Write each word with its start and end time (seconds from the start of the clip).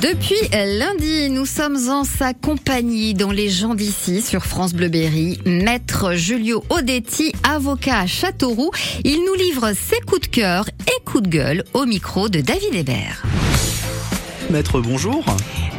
Depuis 0.00 0.36
lundi, 0.52 1.28
nous 1.28 1.44
sommes 1.44 1.88
en 1.88 2.04
sa 2.04 2.32
compagnie 2.32 3.14
dans 3.14 3.32
Les 3.32 3.48
gens 3.48 3.74
d'ici 3.74 4.22
sur 4.22 4.44
France 4.44 4.72
Bleu 4.72 4.88
Berry. 4.88 5.40
Maître 5.44 6.14
Julio 6.14 6.62
Odetti, 6.70 7.32
avocat 7.42 8.00
à 8.00 8.06
Châteauroux. 8.06 8.70
Il 9.02 9.24
nous 9.26 9.34
livre 9.34 9.72
ses 9.72 10.00
coups 10.00 10.20
de 10.20 10.26
cœur 10.28 10.68
et 10.86 11.04
coups 11.04 11.24
de 11.24 11.28
gueule 11.28 11.64
au 11.74 11.84
micro 11.84 12.28
de 12.28 12.40
David 12.40 12.74
Hébert. 12.74 13.24
Maître, 14.50 14.80
bonjour. 14.80 15.24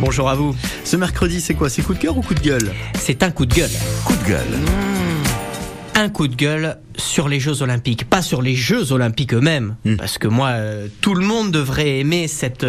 Bonjour 0.01 0.29
à 0.29 0.35
vous. 0.35 0.53
Ce 0.83 0.97
mercredi, 0.97 1.39
c'est 1.39 1.53
quoi? 1.53 1.69
C'est 1.69 1.81
coup 1.81 1.93
de 1.93 1.99
cœur 1.99 2.17
ou 2.17 2.21
coup 2.21 2.33
de 2.33 2.41
gueule? 2.41 2.73
C'est 2.99 3.23
un 3.23 3.31
coup 3.31 3.45
de 3.45 3.53
gueule. 3.53 3.71
Coup 4.03 4.15
de 4.17 4.27
gueule. 4.27 4.88
Un 6.01 6.07
coup 6.07 6.29
de 6.29 6.35
gueule 6.35 6.77
sur 6.95 7.27
les 7.27 7.41
Jeux 7.41 7.61
Olympiques, 7.61 8.09
pas 8.09 8.21
sur 8.21 8.41
les 8.41 8.55
Jeux 8.55 8.93
Olympiques 8.93 9.33
eux-mêmes, 9.33 9.75
Hmm. 9.83 9.97
parce 9.97 10.17
que 10.17 10.29
moi, 10.29 10.47
euh, 10.51 10.87
tout 11.01 11.13
le 11.13 11.25
monde 11.25 11.51
devrait 11.51 11.99
aimer 11.99 12.29
cette 12.29 12.63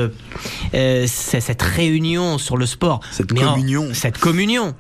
euh, 0.75 1.07
cette 1.07 1.63
réunion 1.63 2.39
sur 2.39 2.57
le 2.57 2.67
sport. 2.67 2.99
Cette 3.13 3.33
Mais 3.33 3.45
en- 3.45 3.53
communion. 3.55 3.89
cette 3.93 4.19
communion. 4.19 4.75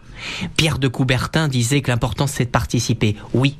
Pierre 0.56 0.78
de 0.80 0.88
Coubertin 0.88 1.46
disait 1.46 1.80
que 1.80 1.92
l'important 1.92 2.26
c'est 2.26 2.46
de 2.46 2.50
participer. 2.50 3.14
Oui, 3.34 3.56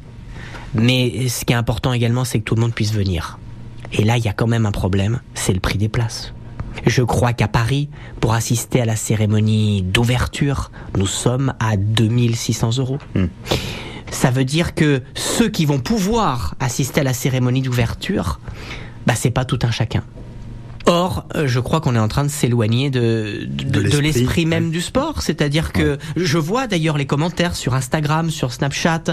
mais 0.74 1.28
ce 1.28 1.44
qui 1.44 1.52
est 1.52 1.56
important 1.56 1.92
également, 1.92 2.24
c'est 2.24 2.40
que 2.40 2.44
tout 2.44 2.56
le 2.56 2.60
monde 2.60 2.74
puisse 2.74 2.92
venir. 2.92 3.38
Et 3.92 4.02
là, 4.02 4.16
il 4.16 4.24
y 4.24 4.28
a 4.28 4.32
quand 4.32 4.48
même 4.48 4.66
un 4.66 4.72
problème, 4.72 5.20
c'est 5.34 5.52
le 5.52 5.60
prix 5.60 5.78
des 5.78 5.88
places. 5.88 6.34
Je 6.86 7.02
crois 7.02 7.32
qu'à 7.32 7.48
Paris, 7.48 7.88
pour 8.20 8.34
assister 8.34 8.80
à 8.80 8.84
la 8.86 8.96
cérémonie 8.96 9.82
d'ouverture, 9.82 10.72
nous 10.96 11.06
sommes 11.06 11.54
à 11.60 11.76
2600 11.76 12.78
euros. 12.78 12.98
Hmm. 13.14 13.26
Ça 14.10 14.30
veut 14.30 14.44
dire 14.44 14.74
que 14.74 15.02
ceux 15.14 15.48
qui 15.48 15.64
vont 15.64 15.78
pouvoir 15.78 16.54
assister 16.60 17.00
à 17.00 17.04
la 17.04 17.14
cérémonie 17.14 17.62
d'ouverture, 17.62 18.40
bah 19.06 19.14
c'est 19.14 19.30
pas 19.30 19.44
tout 19.44 19.58
un 19.62 19.70
chacun. 19.70 20.02
Or, 20.86 21.26
euh, 21.36 21.46
je 21.46 21.60
crois 21.60 21.80
qu'on 21.80 21.94
est 21.94 22.00
en 22.00 22.08
train 22.08 22.24
de 22.24 22.30
s'éloigner 22.30 22.90
de, 22.90 23.46
de, 23.46 23.82
De 23.88 23.98
l'esprit, 23.98 24.46
même 24.46 24.70
du 24.70 24.80
sport. 24.80 25.22
C'est-à-dire 25.22 25.72
que 25.72 25.98
je 26.16 26.38
vois 26.38 26.66
d'ailleurs 26.66 26.98
les 26.98 27.06
commentaires 27.06 27.54
sur 27.54 27.74
Instagram, 27.74 28.30
sur 28.30 28.52
Snapchat, 28.52 29.04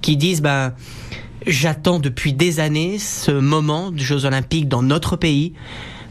qui 0.00 0.16
disent 0.16 0.40
ben 0.40 0.72
j'attends 1.46 1.98
depuis 1.98 2.32
des 2.32 2.60
années 2.60 2.98
ce 2.98 3.30
moment 3.30 3.90
des 3.90 4.02
Jeux 4.02 4.24
Olympiques 4.24 4.68
dans 4.68 4.82
notre 4.82 5.16
pays, 5.16 5.52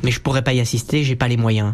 mais 0.03 0.11
je 0.11 0.21
pourrais 0.21 0.43
pas 0.43 0.53
y 0.53 0.59
assister, 0.59 1.03
j'ai 1.03 1.15
pas 1.15 1.27
les 1.27 1.37
moyens. 1.37 1.73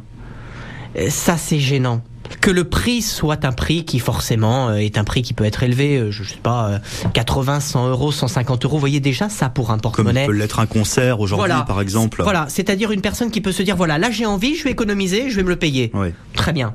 Euh, 0.98 1.10
Ça, 1.10 1.38
c'est 1.38 1.60
gênant. 1.60 2.02
Que 2.42 2.50
le 2.50 2.64
prix 2.64 3.04
soit 3.04 3.46
un 3.46 3.52
prix 3.52 3.86
qui 3.86 4.00
forcément 4.00 4.70
euh, 4.70 4.76
est 4.78 4.98
un 4.98 5.04
prix 5.04 5.22
qui 5.22 5.34
peut 5.34 5.44
être 5.46 5.62
élevé, 5.62 5.98
euh, 5.98 6.12
je 6.12 6.24
sais 6.24 6.38
pas, 6.42 6.70
euh, 6.70 6.80
80, 7.14 7.60
100 7.60 7.90
euros, 7.90 8.12
150 8.12 8.66
euros. 8.66 8.78
Vous 8.78 8.80
voyez 8.80 9.00
déjà 9.00 9.30
ça 9.30 9.50
pour 9.50 9.70
un 9.70 9.74
Comme 9.76 9.82
porte-monnaie. 9.82 10.26
peut 10.26 10.32
l'être 10.32 10.60
un 10.60 10.66
concert 10.66 11.20
aujourd'hui, 11.20 11.48
Voilà. 11.48 11.64
par 11.66 11.80
exemple. 11.82 12.24
Voilà, 12.24 12.48
c'est-à-dire 12.50 12.92
une 12.92 13.02
personne 13.02 13.30
qui 13.30 13.42
peut 13.42 13.52
se 13.52 13.62
dire 13.62 13.76
voilà, 13.76 14.00
là 14.00 14.10
j'ai 14.10 14.26
envie, 14.26 14.56
je 14.56 14.64
vais 14.64 14.72
économiser, 14.72 15.30
je 15.30 15.36
vais 15.36 15.44
me 15.44 15.50
le 15.50 15.56
payer. 15.56 15.92
Ouais. 15.94 16.16
Très 16.34 16.52
bien. 16.52 16.74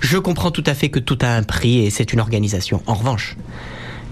Je 0.00 0.18
comprends 0.18 0.50
tout 0.50 0.64
à 0.66 0.74
fait 0.74 0.88
que 0.88 0.98
tout 0.98 1.18
a 1.22 1.28
un 1.28 1.44
prix 1.44 1.84
et 1.84 1.90
c'est 1.90 2.12
une 2.12 2.18
organisation. 2.20 2.82
En 2.86 2.94
revanche, 2.94 3.36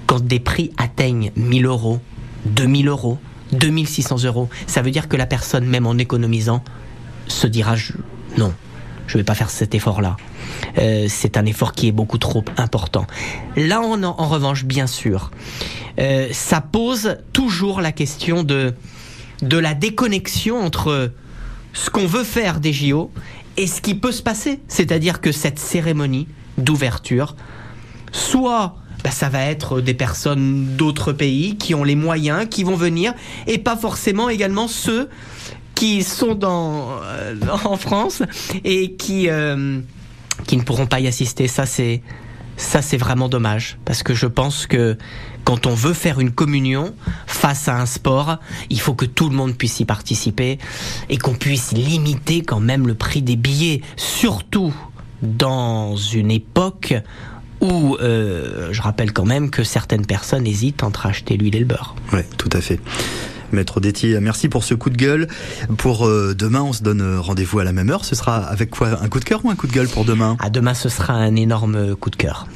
quand 0.07 0.23
des 0.25 0.39
prix 0.41 0.71
atteignent 0.77 1.33
1000 1.35 1.67
euros, 1.67 1.99
2000 2.47 2.87
euros, 2.87 3.19
2600 3.53 4.25
euros, 4.27 4.49
ça 4.69 4.83
veut 4.83 4.91
dire 4.93 5.09
que 5.09 5.17
la 5.17 5.27
personne, 5.27 5.65
même 5.67 5.87
en 5.89 5.95
économisant, 5.99 6.63
se 7.27 7.47
dira 7.49 7.75
je- 7.75 7.95
non, 8.37 8.53
je 9.09 9.19
vais 9.19 9.25
pas 9.25 9.35
faire 9.35 9.51
cet 9.51 9.75
effort-là. 9.75 10.17
Euh, 10.79 11.07
c'est 11.09 11.37
un 11.37 11.47
effort 11.47 11.73
qui 11.73 11.89
est 11.89 11.93
beaucoup 11.93 12.19
trop 12.19 12.45
important. 12.57 13.07
Là, 13.57 13.81
en, 13.81 14.29
revanche, 14.29 14.65
bien 14.65 14.87
sûr, 14.87 15.31
euh, 15.99 16.29
ça 16.31 16.61
pose 16.61 17.17
toujours 17.33 17.81
la 17.81 17.91
question 17.91 18.45
de, 18.45 18.75
de 19.43 19.59
la 19.59 19.75
déconnexion 19.75 20.61
entre 20.61 21.11
ce 21.73 21.91
qu'on 21.91 22.07
veut 22.07 22.25
faire 22.25 22.61
des 22.61 22.73
JO 22.73 23.11
et 23.57 23.67
ce 23.67 23.81
qui 23.81 23.95
peut 23.95 24.13
se 24.13 24.23
passer. 24.23 24.61
C'est-à-dire 24.69 25.21
que 25.21 25.33
cette 25.33 25.59
cérémonie 25.59 26.29
d'ouverture, 26.59 27.35
soit 28.13 28.77
bah, 29.05 29.11
ça 29.11 29.29
va 29.29 29.45
être 29.45 29.81
des 29.81 29.95
personnes 29.95 30.77
d'autres 30.77 31.13
pays 31.13 31.57
qui 31.57 31.75
ont 31.75 31.85
les 31.85 31.95
moyens, 31.95 32.47
qui 32.49 32.65
vont 32.65 32.77
venir, 32.77 33.15
et 33.47 33.59
pas 33.59 33.77
forcément 33.77 34.29
également 34.29 34.69
ceux 34.69 35.09
qui 35.79 36.03
sont 36.03 36.41
euh, 36.43 37.37
en 37.65 37.77
France 37.77 38.25
et 38.65 38.95
qui, 38.95 39.29
euh, 39.29 39.79
qui 40.45 40.57
ne 40.57 40.63
pourront 40.63 40.87
pas 40.87 40.99
y 40.99 41.07
assister. 41.07 41.47
Ça, 41.47 41.67
c'est 41.67 42.03
ça, 42.57 42.83
c'est 42.83 42.97
vraiment 42.97 43.29
dommage 43.29 43.79
parce 43.85 44.03
que 44.03 44.13
je 44.13 44.27
pense 44.27 44.67
que 44.67 44.99
quand 45.45 45.67
on 45.67 45.75
veut 45.75 45.93
faire 45.93 46.19
une 46.19 46.33
communion 46.33 46.93
face 47.29 47.69
à 47.69 47.81
un 47.81 47.87
sport, 47.87 48.39
il 48.71 48.81
faut 48.81 48.95
que 48.95 49.05
tout 49.05 49.29
le 49.29 49.37
monde 49.37 49.57
puisse 49.57 49.79
y 49.79 49.85
participer 49.85 50.59
et 51.09 51.17
qu'on 51.17 51.35
puisse 51.35 51.71
limiter 51.71 52.43
quand 52.43 52.59
même 52.59 52.89
le 52.89 52.95
prix 52.95 53.23
des 53.23 53.37
billets, 53.37 53.81
surtout 53.97 54.75
dans 55.23 55.95
une 55.95 56.33
époque 56.33 56.95
où 57.61 57.97
euh, 58.01 58.73
je 58.73 58.83
rappelle 58.83 59.13
quand 59.13 59.27
même 59.27 59.51
que 59.51 59.63
certaines 59.63 60.07
personnes 60.07 60.47
hésitent 60.47 60.83
entre 60.83 61.07
acheter 61.07 61.37
l'huile 61.37 61.55
et 61.55 61.61
le 61.61 61.67
beurre. 61.67 61.95
Ouais, 62.13 62.27
tout 62.37 62.51
à 62.53 62.61
fait. 62.61 62.81
Maître 63.53 63.81
Détier, 63.81 64.19
merci 64.21 64.49
pour 64.49 64.65
ce 64.65 64.75
coup 64.75 64.91
de 64.91 64.97
gueule. 64.97 65.29
Pour 65.77 66.07
euh, 66.07 66.35
demain, 66.35 66.63
on 66.63 66.73
se 66.73 66.83
donne 66.83 67.01
euh, 67.01 67.21
rendez-vous 67.21 67.59
à 67.59 67.65
la 67.65 67.73
même 67.73 67.91
heure. 67.91 68.05
Ce 68.05 68.15
sera 68.15 68.37
avec 68.37 68.71
quoi? 68.71 69.03
Un 69.03 69.09
coup 69.09 69.21
de 69.21 69.25
cœur 69.25 69.45
ou 69.45 69.51
un 69.51 69.57
coup 69.57 69.67
de 69.67 69.73
gueule 69.73 69.89
pour 69.89 70.05
demain? 70.05 70.37
À 70.41 70.51
demain, 70.51 70.75
ce 70.75 70.89
sera 70.89 71.15
un 71.15 71.37
énorme 71.37 71.97
coup 71.97 72.11
de 72.11 72.17
cœur. 72.17 72.47